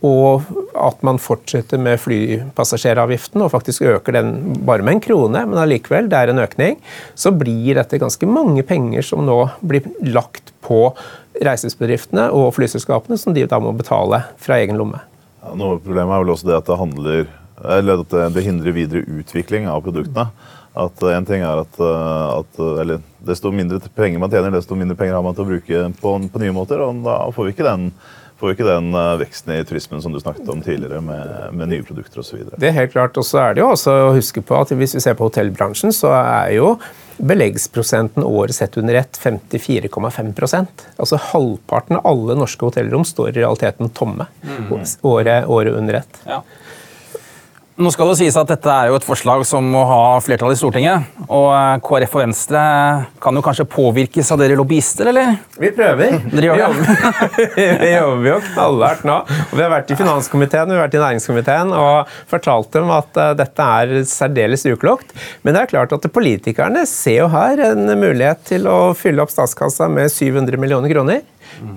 [0.06, 4.34] og at man fortsetter med flypassasjeravgiften og faktisk øker den
[4.66, 6.78] bare med en krone, men allikevel, det er en økning,
[7.14, 10.88] så blir dette ganske mange penger som nå blir lagt på
[11.36, 15.02] reiselivsbedriftene og flyselskapene, som de da må betale fra egen lomme.
[15.42, 17.26] Ja, noe Problemet er vel også det at det handler
[17.64, 20.28] eller at det hindrer videre utvikling av produktene.
[20.76, 25.16] At en ting er at, at eller, Desto mindre penger man tjener, desto mindre penger
[25.16, 26.82] har man til å bruke på, på nye måter.
[26.84, 27.88] og Da får vi ikke den
[28.40, 31.86] får ikke den eh, veksten i turismen som du snakket om tidligere, med, med nye
[31.86, 32.44] produkter osv.
[32.56, 33.16] Det er helt klart.
[33.16, 35.94] Og så er det jo også å huske på at hvis vi ser på hotellbransjen,
[35.96, 36.74] så er jo
[37.16, 43.88] beleggsprosenten året sett under ett 54,5% Altså Halvparten av alle norske hotellrom står i realiteten
[43.96, 44.68] tomme mm.
[45.00, 46.20] året, året under ett.
[46.28, 46.42] Ja.
[47.76, 50.56] Nå skal det sies at Dette er jo et forslag som må ha flertall i
[50.56, 51.10] Stortinget.
[51.26, 52.62] og eh, KrF og Venstre
[53.20, 55.34] kan jo kanskje påvirkes av dere lobbyister, eller?
[55.60, 56.16] Vi prøver.
[56.32, 56.94] Dere gjør det?
[57.82, 59.18] vi jobber jo knallhardt nå.
[59.50, 63.20] Og vi har vært i finanskomiteen vi har vært i næringskomiteen og fortalt dem at
[63.20, 65.12] uh, dette er særdeles uklokt.
[65.44, 69.36] Men det er klart at politikerne ser jo her en mulighet til å fylle opp
[69.36, 71.20] statskassa med 700 millioner kroner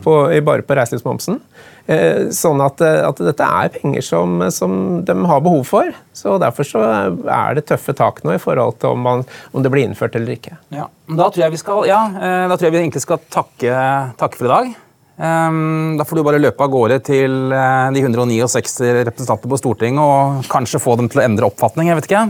[0.04, 0.16] på,
[0.48, 1.42] bare på reiselivsmomsen.
[1.90, 4.74] Eh, sånn at, eh, at, dette er penger som, som,
[5.06, 5.94] de har behov for.
[6.14, 9.72] så Derfor så er det tøffe tak nå i forhold til om, man, om det
[9.74, 10.60] blir innført eller ikke.
[10.76, 13.74] Ja, da tror jeg vi, skal, ja, eh, da tror jeg vi egentlig skal takke,
[14.20, 14.78] takke for i dag.
[15.20, 20.46] Um, da får du bare løpe av gårde til de 169 representantene på Stortinget og
[20.48, 21.90] kanskje få dem til å endre oppfatning.
[21.92, 22.22] jeg vet ikke.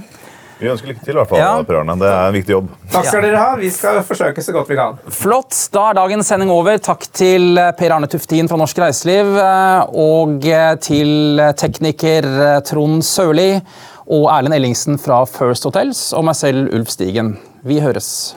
[0.60, 1.52] Vi ønsker lykke til, i hvert fall, Ja.
[1.64, 2.72] Per Det er en viktig jobb.
[2.92, 3.56] Takk skal dere ha.
[3.56, 4.98] Vi skal forsøke så godt vi kan.
[5.10, 5.56] Flott.
[5.72, 6.78] Da er dagens sending over.
[6.78, 12.28] Takk til eh, Per Arne Tuftin fra Norsk Reiseliv eh, og eh, til tekniker
[12.68, 13.54] Trond Sørli
[14.10, 17.38] og Erlend Ellingsen fra First Hotels og meg selv, Ulf Stigen.
[17.64, 18.36] Vi høres.